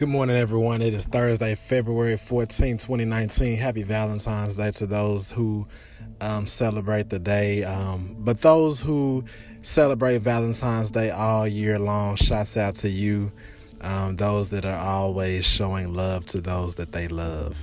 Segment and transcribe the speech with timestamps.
[0.00, 0.80] Good morning, everyone.
[0.80, 3.58] It is Thursday, February 14, 2019.
[3.58, 5.68] Happy Valentine's Day to those who
[6.22, 7.64] um, celebrate the day.
[7.64, 9.26] Um, but those who
[9.60, 13.30] celebrate Valentine's Day all year long, shouts out to you.
[13.82, 17.54] Um, those that are always showing love to those that they love.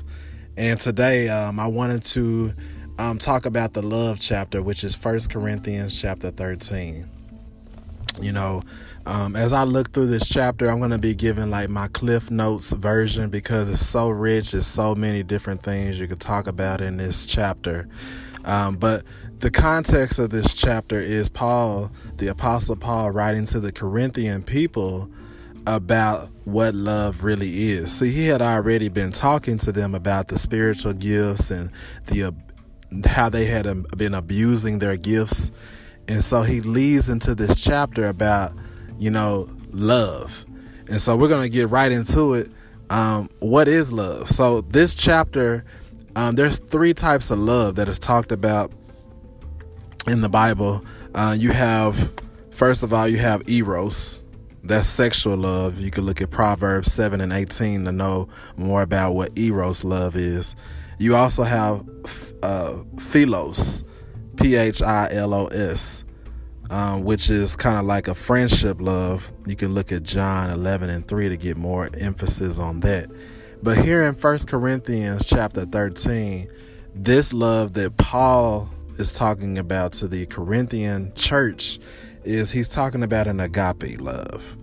[0.56, 2.54] And today, um, I wanted to
[3.00, 7.10] um, talk about the love chapter, which is First Corinthians chapter 13.
[8.22, 8.62] You know,
[9.08, 12.30] um, as I look through this chapter, I'm going to be giving like my Cliff
[12.30, 14.52] Notes version because it's so rich.
[14.52, 17.88] There's so many different things you could talk about in this chapter.
[18.44, 19.06] Um, but
[19.40, 25.10] the context of this chapter is Paul, the Apostle Paul, writing to the Corinthian people
[25.66, 27.94] about what love really is.
[27.94, 31.72] See, he had already been talking to them about the spiritual gifts and
[32.08, 32.36] the
[33.06, 35.50] how they had um, been abusing their gifts.
[36.10, 38.54] And so he leads into this chapter about
[38.98, 40.46] you know, love.
[40.90, 42.52] And so we're going to get right into it.
[42.90, 44.30] Um, what is love?
[44.30, 45.66] So this chapter,
[46.16, 48.72] um, there's three types of love that is talked about
[50.08, 50.84] in the Bible.
[51.14, 52.14] Uh, you have,
[52.52, 54.24] first of all, you have eros.
[54.64, 55.80] That's sexual love.
[55.80, 60.16] You can look at Proverbs 7 and 18 to know more about what eros love
[60.16, 60.56] is.
[60.98, 61.86] You also have
[62.44, 63.84] uh, philos,
[64.36, 66.04] P H I L O S
[66.70, 69.32] um, which is kind of like a friendship love.
[69.46, 73.10] You can look at John 11 and 3 to get more emphasis on that.
[73.64, 76.50] But here in 1 Corinthians chapter 13,
[76.94, 81.80] this love that Paul is talking about to the Corinthian church
[82.24, 84.58] is he's talking about an agape love.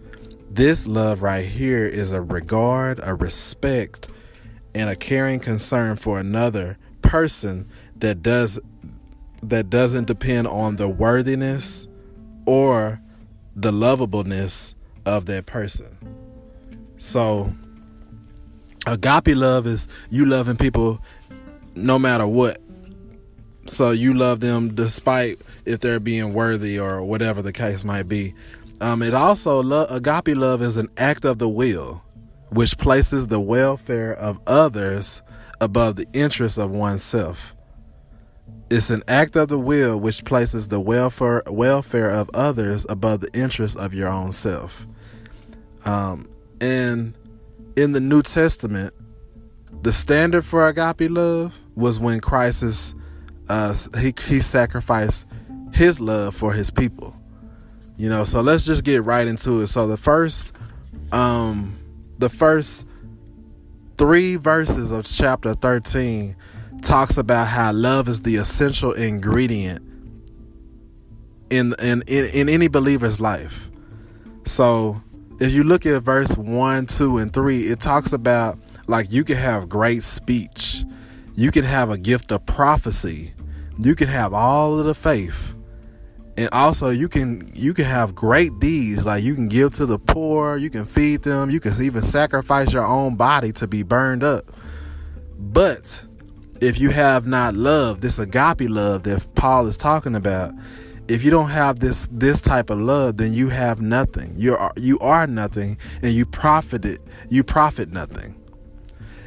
[0.50, 4.08] This love right here is a regard, a respect,
[4.75, 8.60] and a caring concern for another person that does
[9.42, 11.86] that doesn't depend on the worthiness
[12.47, 13.00] or
[13.56, 14.75] the lovableness
[15.06, 15.97] of that person.
[16.98, 17.53] So,
[18.87, 21.00] agape love is you loving people
[21.75, 22.60] no matter what.
[23.66, 28.34] So, you love them despite if they're being worthy or whatever the case might be.
[28.81, 32.03] Um, it also, lo- agape love is an act of the will,
[32.50, 35.22] which places the welfare of others
[35.61, 37.55] above the interests of oneself.
[38.70, 43.30] It's an act of the will which places the welfare welfare of others above the
[43.38, 44.86] interests of your own self.
[45.84, 46.28] Um,
[46.60, 47.14] and
[47.76, 48.94] in the New Testament,
[49.82, 52.94] the standard for agape love was when Christ is,
[53.48, 55.26] uh, he he sacrificed
[55.72, 57.14] his love for his people.
[57.96, 59.66] You know, so let's just get right into it.
[59.66, 60.52] So the first,
[61.12, 61.76] um,
[62.19, 62.86] the first
[63.98, 66.34] three verses of chapter thirteen
[66.84, 69.83] talks about how love is the essential ingredient
[71.50, 73.71] in in in, in any believer's life.
[74.47, 75.03] So
[75.41, 79.37] if you look at verse 1, 2, and 3, it talks about like you can
[79.37, 80.84] have great speech,
[81.34, 83.33] you can have a gift of prophecy,
[83.78, 85.55] you can have all of the faith.
[86.37, 89.99] And also you can you can have great deeds like you can give to the
[89.99, 94.25] poor, you can feed them, you can even sacrifice your own body to be burned
[94.25, 94.53] up.
[95.39, 96.05] But
[96.64, 100.54] if you have not love, this agape love that Paul is talking about,
[101.08, 104.32] if you don't have this this type of love, then you have nothing.
[104.36, 107.02] You are you are nothing, and you profit it.
[107.28, 108.34] You profit nothing.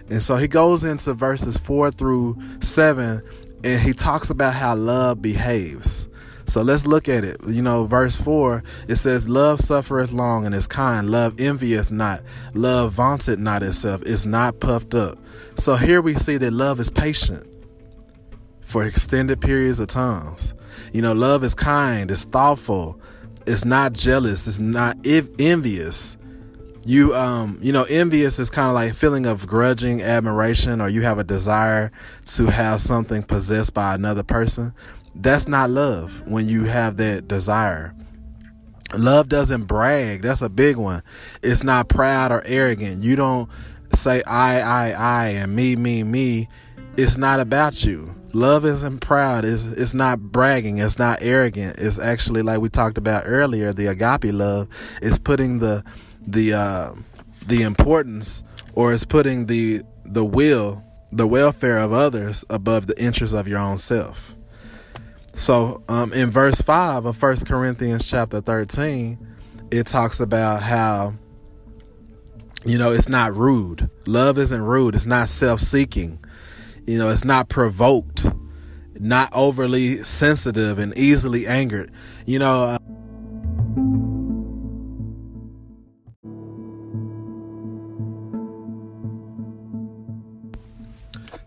[0.10, 3.22] And so he goes into verses four through seven,
[3.64, 6.10] and he talks about how love behaves.
[6.48, 7.38] So let's look at it.
[7.46, 11.10] You know, verse 4, it says, Love suffereth long and is kind.
[11.10, 12.22] Love envieth not.
[12.54, 15.18] Love vaunteth not itself, is not puffed up.
[15.58, 17.46] So here we see that love is patient
[18.62, 20.54] for extended periods of times.
[20.94, 23.00] You know, love is kind, it's thoughtful,
[23.46, 26.16] it's not jealous, it's not envious.
[26.86, 31.02] You um, you know, envious is kind of like feeling of grudging admiration or you
[31.02, 31.92] have a desire
[32.28, 34.74] to have something possessed by another person.
[35.16, 37.94] That's not love when you have that desire.
[38.94, 40.22] Love doesn't brag.
[40.22, 41.04] That's a big one.
[41.42, 43.04] It's not proud or arrogant.
[43.04, 43.50] You don't
[43.98, 46.50] say I, I, I, and me, me, me.
[46.98, 48.16] It's not about you.
[48.34, 49.46] Love isn't proud.
[49.46, 50.80] It's, it's not bragging.
[50.80, 51.78] It's not arrogant.
[51.78, 53.74] It's actually like we talked about earlier.
[53.74, 54.68] The agape love
[55.02, 55.84] is putting the
[56.22, 56.94] the uh,
[57.46, 63.36] the importance, or is putting the the will, the welfare of others above the interests
[63.36, 64.36] of your own self.
[65.38, 69.20] So um, in verse 5 of First Corinthians chapter 13,
[69.70, 71.14] it talks about how,
[72.66, 73.90] you know, it's not rude.
[74.06, 74.96] Love isn't rude.
[74.96, 76.20] It's not self seeking.
[76.86, 78.26] You know, it's not provoked,
[78.96, 81.92] not overly sensitive and easily angered.
[82.26, 82.78] You know, uh,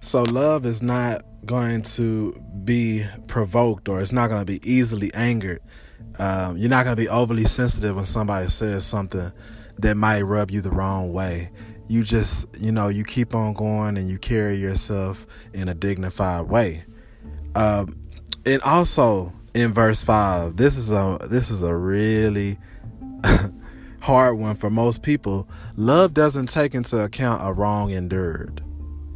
[0.02, 2.32] So, love is not going to
[2.64, 5.60] be provoked or it's not going to be easily angered.
[6.18, 9.30] Um, you're not going to be overly sensitive when somebody says something
[9.82, 11.50] that might rub you the wrong way.
[11.86, 16.48] You just, you know, you keep on going and you carry yourself in a dignified
[16.48, 16.84] way.
[17.54, 17.98] Um,
[18.46, 22.58] and also in verse five, this is a this is a really
[24.00, 25.48] hard one for most people.
[25.76, 28.62] Love doesn't take into account a wrong endured.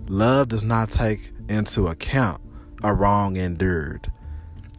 [0.09, 2.41] Love does not take into account
[2.83, 4.11] a wrong endured.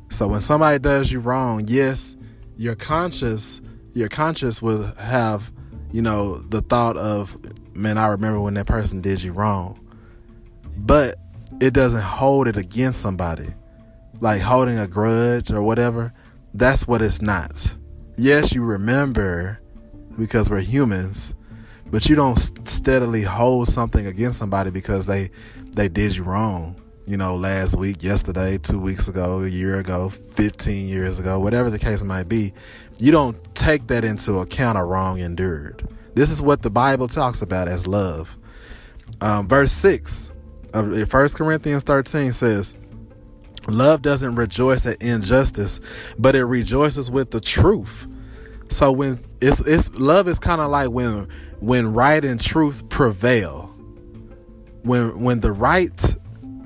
[0.09, 2.17] So when somebody does you wrong, yes,
[2.57, 3.61] your conscious
[3.95, 5.51] your conscious will have,
[5.95, 7.37] you know, the thought of,
[7.73, 9.79] man, I remember when that person did you wrong.
[10.75, 11.15] But
[11.61, 13.47] it doesn't hold it against somebody.
[14.19, 16.11] Like holding a grudge or whatever.
[16.53, 17.73] That's what it's not.
[18.17, 19.61] Yes, you remember
[20.19, 21.33] because we're humans,
[21.85, 26.75] but you don't steadily hold something against somebody because they they did you wrong
[27.07, 31.69] you know, last week, yesterday, two weeks ago, a year ago, 15 years ago, whatever
[31.69, 32.53] the case might be,
[32.97, 35.87] you don't take that into account a wrong endured.
[36.15, 38.35] This is what the Bible talks about as love.
[39.21, 40.31] Um, verse 6
[40.73, 42.75] of 1 Corinthians 13 says,
[43.67, 45.79] Love doesn't rejoice at injustice,
[46.17, 48.07] but it rejoices with the truth.
[48.69, 51.27] So when it's it's love is kind of like when
[51.59, 53.73] when right and truth prevail.
[54.83, 56.15] When when the right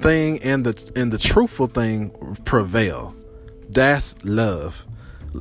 [0.01, 2.11] thing and the and the truthful thing
[2.45, 3.15] prevail.
[3.69, 4.85] That's love.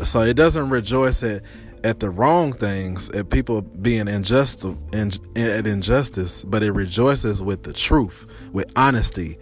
[0.05, 1.43] So it doesn't rejoice at
[1.85, 7.63] at the wrong things, at people being unjust in, at injustice, but it rejoices with
[7.63, 9.39] the truth, with honesty.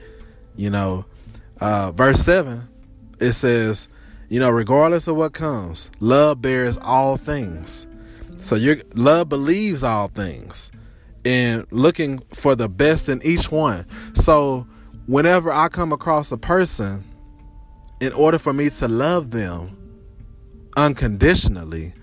[0.54, 1.06] You know,
[1.60, 2.68] uh, verse seven,
[3.18, 3.88] it says,
[4.28, 7.86] you know, regardless of what comes, love bears all things.
[8.38, 10.70] So your love believes all things,
[11.24, 13.86] and looking for the best in each one.
[14.14, 14.66] So
[15.06, 17.04] whenever I come across a person,
[18.00, 19.76] in order for me to love them
[20.76, 21.94] unconditionally,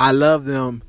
[0.00, 0.82] I love them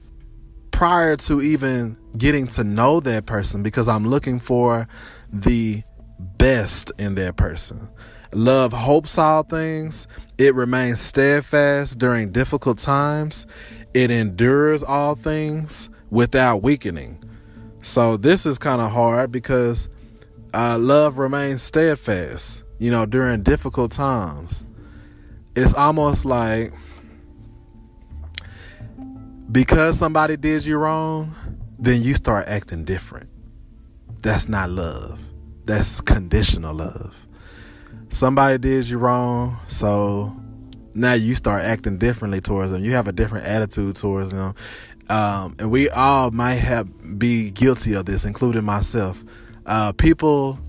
[0.71, 4.87] prior to even getting to know that person because I'm looking for
[5.31, 5.83] the
[6.19, 7.89] best in that person.
[8.31, 10.07] Love hopes all things.
[10.37, 13.45] It remains steadfast during difficult times.
[13.93, 17.23] It endures all things without weakening.
[17.81, 19.89] So this is kind of hard because
[20.53, 24.63] uh, love remains steadfast, you know, during difficult times.
[25.55, 26.73] It's almost like
[29.51, 31.35] because somebody did you wrong,
[31.77, 33.29] then you start acting different.
[34.21, 35.19] That's not love.
[35.65, 37.27] That's conditional love.
[38.09, 40.35] Somebody did you wrong, so
[40.93, 42.83] now you start acting differently towards them.
[42.83, 44.55] You have a different attitude towards them.
[45.09, 49.23] Um, and we all might have be guilty of this, including myself
[49.65, 50.59] uh, people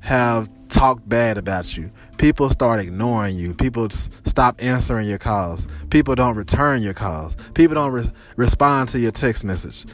[0.00, 1.90] have talked bad about you.
[2.18, 3.54] People start ignoring you.
[3.54, 5.66] People stop answering your calls.
[5.90, 7.36] People don't return your calls.
[7.54, 9.86] People don't re- respond to your text message.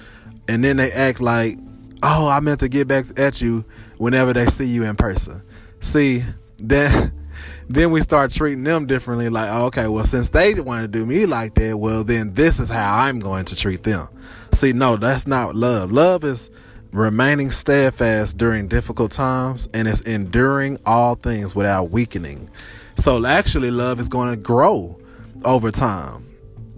[0.49, 1.59] And then they act like,
[2.03, 3.65] oh, I meant to get back at you
[3.99, 5.43] whenever they see you in person.
[5.81, 6.25] See,
[6.59, 7.13] then
[7.69, 11.05] then we start treating them differently like oh, okay well since they want to do
[11.05, 14.09] me like that well then this is how i'm going to treat them
[14.53, 16.49] see no that's not love love is
[16.93, 22.51] remaining steadfast during difficult times, and it's enduring all things without weakening.
[22.99, 24.99] So, actually, love is going to grow
[25.45, 26.27] over time,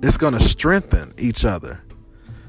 [0.03, 1.81] it's going to strengthen each other.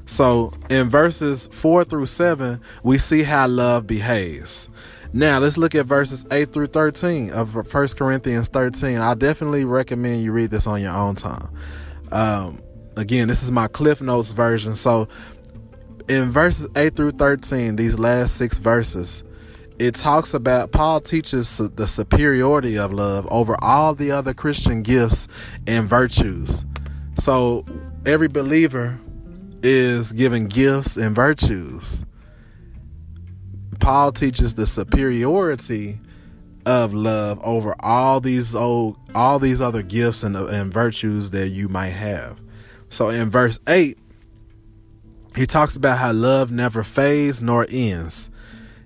[0.06, 4.68] So, in verses 4 through 7, we see how love behaves.
[5.14, 8.98] Now, let's look at verses 8 through 13 of 1 Corinthians 13.
[8.98, 11.50] I definitely recommend you read this on your own time.
[12.12, 12.62] Um,
[12.98, 14.76] again, this is my Cliff Notes version.
[14.76, 15.08] So,
[16.10, 19.24] in verses 8 through 13, these last six verses,
[19.78, 25.28] it talks about Paul teaches the superiority of love over all the other Christian gifts
[25.68, 26.66] and virtues.
[27.20, 27.66] So
[28.06, 29.00] every believer
[29.62, 32.04] is given gifts and virtues.
[33.80, 36.00] Paul teaches the superiority
[36.66, 41.70] of love over all these old all these other gifts and, and virtues that you
[41.70, 42.40] might have.
[42.90, 43.98] So in verse 8
[45.40, 48.30] he talks about how love never fades nor ends.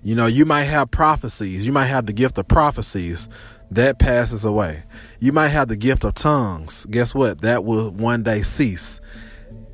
[0.04, 3.28] You know, you might have prophecies, you might have the gift of prophecies
[3.72, 4.84] that passes away.
[5.18, 6.86] You might have the gift of tongues.
[6.88, 7.40] Guess what?
[7.40, 9.00] That will one day cease.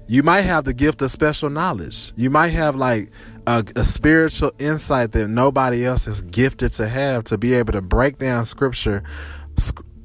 [0.08, 2.14] You might have the gift of special knowledge.
[2.16, 3.10] You might have like
[3.46, 7.82] a, a spiritual insight that nobody else is gifted to have to be able to
[7.82, 9.02] break down scripture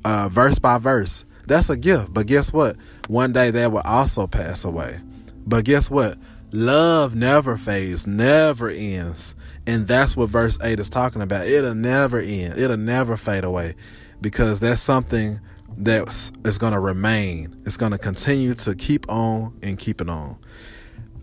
[0.04, 1.24] uh, verse by verse.
[1.48, 2.14] That's a gift.
[2.14, 2.76] But guess what?
[3.08, 5.00] One day that will also pass away.
[5.48, 6.18] But guess what?
[6.56, 9.36] Love never fades, never ends.
[9.68, 11.48] And that's what verse 8 is talking about.
[11.48, 13.76] It'll never end, it'll never fade away
[14.22, 15.42] because that's something
[15.78, 16.08] that
[16.46, 17.62] is going to remain.
[17.66, 20.38] It's going to continue to keep on and keep it on.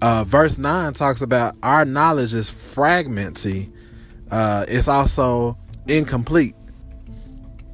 [0.03, 3.73] Uh, verse 9 talks about our knowledge is fragmenty,
[4.31, 5.57] uh, it's also
[5.89, 6.57] incomplete.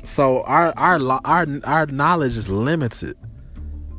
[0.04, 3.16] So our our our our knowledge is limited.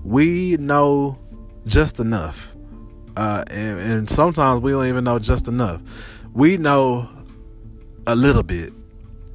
[0.03, 1.19] We know
[1.65, 2.48] just enough,
[3.19, 5.81] uh, and, and sometimes we don't even know just enough.
[6.33, 7.09] We know
[8.07, 8.71] a little bit.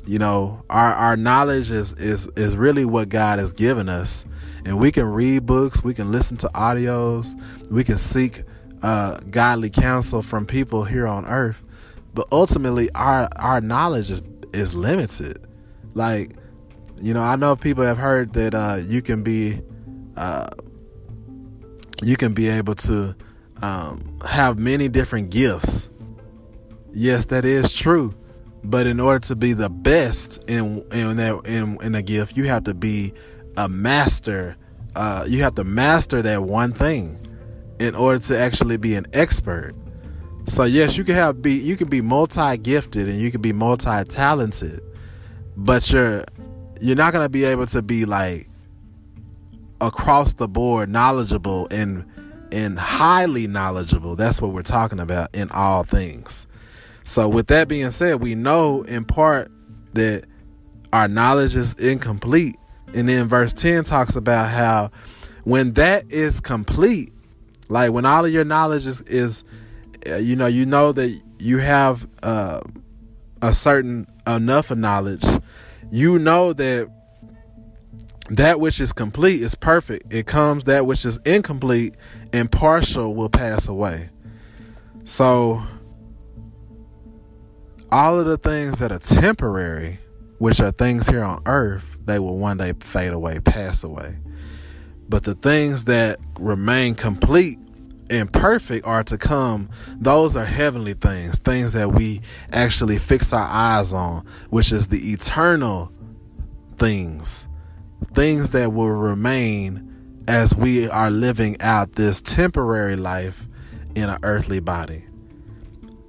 [0.06, 4.24] You know, our our knowledge is is is really what God has given us,
[4.64, 7.38] and we can read books, we can listen to audios,
[7.70, 8.44] we can seek
[8.82, 11.62] uh, godly counsel from people here on earth,
[12.14, 14.22] but ultimately our our knowledge is
[14.54, 15.46] is limited.
[15.92, 16.30] Like
[17.02, 19.60] you know, I know people have heard that uh, you can be,
[20.16, 20.46] uh,
[22.02, 23.14] you can be able to
[23.62, 25.88] um, have many different gifts.
[26.92, 28.14] Yes, that is true.
[28.62, 32.44] But in order to be the best in in that in, in a gift, you
[32.44, 33.12] have to be
[33.56, 34.56] a master.
[34.96, 37.18] Uh, you have to master that one thing
[37.80, 39.74] in order to actually be an expert.
[40.46, 43.52] So yes, you can have be you can be multi gifted and you can be
[43.52, 44.80] multi talented,
[45.56, 46.24] but your
[46.80, 48.48] you're not to be able to be like
[49.80, 52.04] across the board knowledgeable and
[52.54, 54.16] and highly knowledgeable.
[54.16, 56.46] That's what we're talking about in all things.
[57.04, 59.50] So with that being said, we know in part
[59.92, 60.24] that
[60.92, 62.56] our knowledge is incomplete.
[62.94, 64.90] And then verse 10 talks about how
[65.44, 67.12] when that is complete,
[67.68, 69.44] like when all of your knowledge is, is
[70.08, 72.60] uh, you know, you know that you have uh,
[73.42, 75.24] a certain enough of knowledge
[75.94, 76.90] you know that
[78.30, 80.12] that which is complete is perfect.
[80.12, 81.94] It comes that which is incomplete
[82.34, 84.10] and partial will pass away.
[85.04, 85.62] So
[87.92, 90.00] all of the things that are temporary,
[90.38, 94.18] which are things here on earth, they will one day fade away, pass away.
[95.08, 97.60] But the things that remain complete
[98.10, 99.70] and perfect are to come.
[99.96, 105.12] Those are heavenly things, things that we actually fix our eyes on, which is the
[105.12, 105.92] eternal
[106.78, 107.46] things,
[108.12, 109.93] things that will remain
[110.26, 113.46] as we are living out this temporary life
[113.94, 115.04] in an earthly body.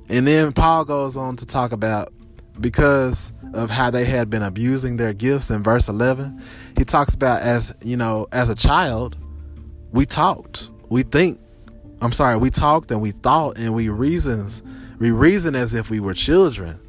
[0.09, 2.13] And then Paul goes on to talk about
[2.59, 6.41] because of how they had been abusing their gifts in verse 11,
[6.77, 9.15] he talks about as, you know, as a child,
[9.91, 11.39] we talked, we think,
[12.01, 14.61] I'm sorry, we talked and we thought and we reasons,
[14.99, 16.79] we reason as if we were children.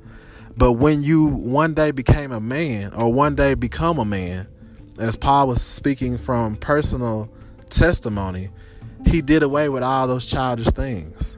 [0.57, 4.49] But when you one day became a man or one day become a man,
[4.99, 7.29] as Paul was speaking from personal
[7.71, 8.51] testimony,
[9.07, 11.37] he did away with all those childish things.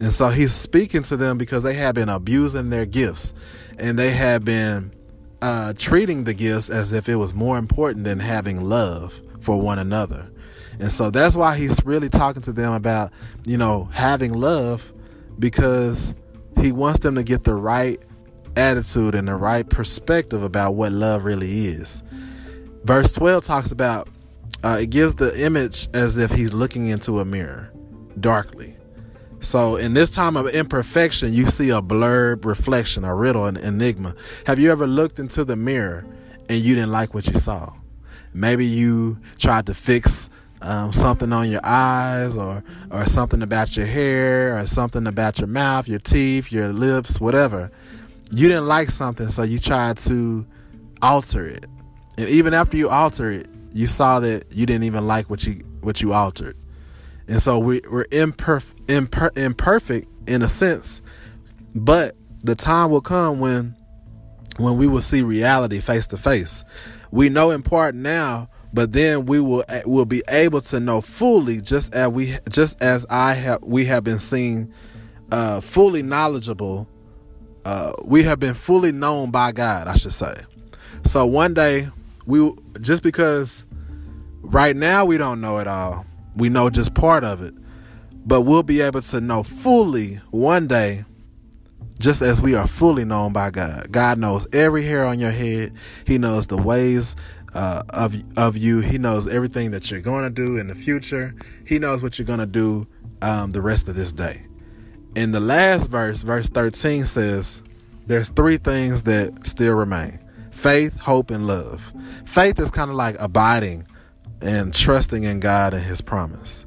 [0.00, 3.32] And so he's speaking to them because they have been abusing their gifts
[3.78, 4.92] and they have been
[5.40, 9.78] uh, treating the gifts as if it was more important than having love for one
[9.78, 10.30] another.
[10.78, 13.12] And so that's why he's really talking to them about,
[13.46, 14.92] you know, having love
[15.38, 16.14] because
[16.60, 18.00] he wants them to get the right
[18.56, 22.02] attitude and the right perspective about what love really is.
[22.84, 24.08] Verse 12 talks about
[24.62, 27.72] uh, it gives the image as if he's looking into a mirror
[28.20, 28.76] darkly.
[29.40, 34.14] So, in this time of imperfection, you see a blurred reflection, a riddle, an enigma.
[34.46, 36.06] Have you ever looked into the mirror
[36.48, 37.72] and you didn't like what you saw?
[38.32, 40.28] Maybe you tried to fix
[40.60, 45.48] um, something on your eyes or or something about your hair or something about your
[45.48, 47.70] mouth, your teeth, your lips, whatever.
[48.30, 50.46] You didn't like something, so you tried to
[51.02, 51.66] alter it.
[52.16, 55.54] And even after you alter it, you saw that you didn't even like what you
[55.80, 56.56] what you altered.
[57.26, 61.02] And so we, we're imperf- imper- imperfect in a sense,
[61.74, 63.74] but the time will come when
[64.58, 66.64] when we will see reality face to face.
[67.10, 71.60] We know in part now, but then we will will be able to know fully
[71.60, 74.74] just as we just as I have we have been seen
[75.30, 76.88] uh, fully knowledgeable
[77.64, 80.34] uh, we have been fully known by God I should say
[81.04, 81.88] so one day
[82.26, 83.66] we just because
[84.40, 86.04] right now we don't know it all
[86.36, 87.54] we know just part of it
[88.26, 91.04] but we'll be able to know fully one day
[91.98, 93.90] just as we are fully known by God.
[93.90, 95.72] God knows every hair on your head.
[96.06, 97.16] He knows the ways
[97.54, 98.80] uh, of of you.
[98.80, 101.34] He knows everything that you're going to do in the future.
[101.66, 102.86] He knows what you're going to do
[103.22, 104.46] um, the rest of this day.
[105.14, 107.62] In the last verse, verse 13 says,
[108.06, 110.18] "There's three things that still remain:
[110.54, 111.92] faith, hope, and love."
[112.24, 113.86] Faith is kind of like abiding
[114.40, 116.64] and trusting in God and His promise.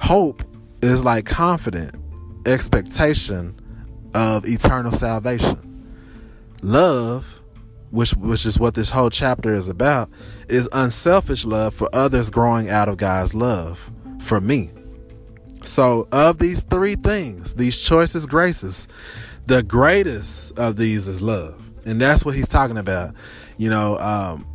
[0.00, 0.42] Hope
[0.82, 1.96] is like confident
[2.46, 3.54] expectation
[4.14, 5.58] of eternal salvation.
[6.62, 7.40] Love,
[7.90, 10.08] which which is what this whole chapter is about,
[10.48, 13.90] is unselfish love for others growing out of God's love
[14.20, 14.70] for me.
[15.64, 18.88] So, of these three things, these choices, graces,
[19.46, 21.67] the greatest of these is love.
[21.84, 23.14] And that's what he's talking about.
[23.56, 24.46] You know, um,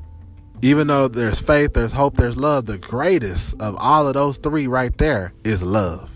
[0.62, 4.68] even though there's faith, there's hope, there's love, the greatest of all of those three
[4.68, 6.10] right there is love.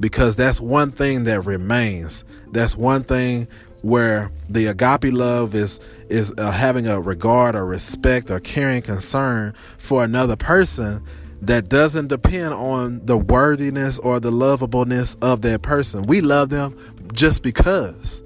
[0.00, 2.24] Because that's one thing that remains.
[2.52, 3.48] That's one thing
[3.82, 9.54] where the agape love is is uh, having a regard or respect or caring concern
[9.78, 11.04] for another person
[11.42, 16.02] that doesn't depend on the worthiness or the lovableness of that person.
[16.02, 16.76] We love them
[17.12, 18.22] just because.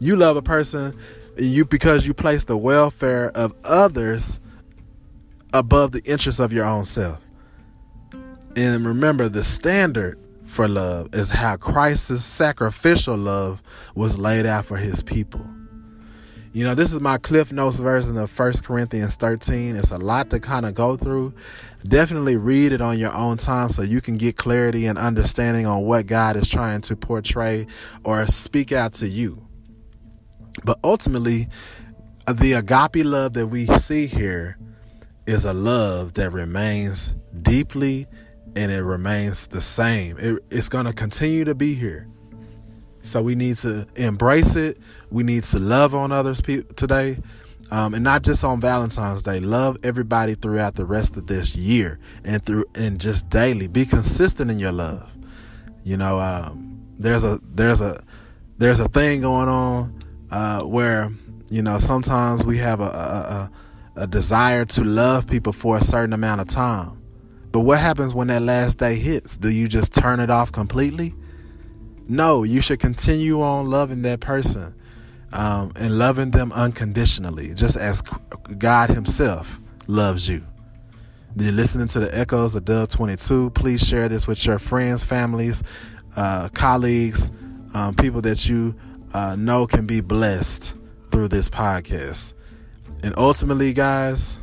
[0.00, 0.96] You love a person
[1.36, 4.40] you because you place the welfare of others
[5.52, 7.20] above the interests of your own self.
[8.56, 13.62] And remember the standard for love is how Christ's sacrificial love
[13.94, 15.44] was laid out for his people.
[16.52, 19.74] You know, this is my Cliff Notes version of 1 Corinthians 13.
[19.74, 21.34] It's a lot to kind of go through.
[21.82, 25.82] Definitely read it on your own time so you can get clarity and understanding on
[25.82, 27.66] what God is trying to portray
[28.04, 29.43] or speak out to you.
[30.62, 31.48] But ultimately,
[32.32, 34.56] the agape love that we see here
[35.26, 38.06] is a love that remains deeply
[38.56, 40.16] and it remains the same.
[40.18, 42.08] It, it's going to continue to be here.
[43.02, 44.78] So we need to embrace it.
[45.10, 47.18] We need to love on others pe- today.
[47.70, 49.40] Um, and not just on Valentine's Day.
[49.40, 53.68] Love everybody throughout the rest of this year and through and just daily.
[53.68, 55.10] Be consistent in your love.
[55.82, 58.02] You know, um, there's a there's a
[58.58, 59.98] there's a thing going on
[60.34, 61.12] uh, where
[61.48, 63.50] you know sometimes we have a,
[63.96, 67.00] a, a desire to love people for a certain amount of time.
[67.52, 69.38] But what happens when that last day hits?
[69.38, 71.14] Do you just turn it off completely?
[72.08, 74.74] No, you should continue on loving that person
[75.32, 78.02] um, and loving them unconditionally, just as
[78.58, 80.44] God Himself loves you.
[81.36, 83.50] You're listening to the echoes of Dove 22.
[83.50, 85.62] Please share this with your friends, families,
[86.16, 87.30] uh, colleagues,
[87.72, 88.74] um, people that you
[89.14, 90.74] uh, know can be blessed
[91.10, 92.34] through this podcast.
[93.02, 94.38] And ultimately, guys,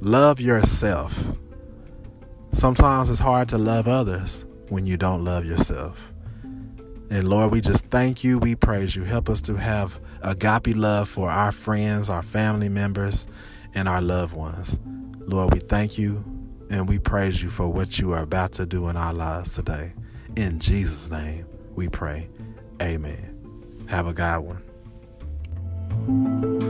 [0.00, 1.18] love yourself.
[2.52, 6.12] Sometimes it's hard to love others when you don't love yourself.
[7.10, 8.38] And Lord, we just thank you.
[8.38, 9.04] We praise you.
[9.04, 13.26] Help us to have agape love for our friends, our family members,
[13.74, 14.78] and our loved ones.
[15.20, 16.24] Lord, we thank you
[16.70, 19.92] and we praise you for what you are about to do in our lives today.
[20.36, 22.28] In Jesus' name, we pray.
[22.80, 23.31] Amen.
[23.88, 26.61] Have a God one.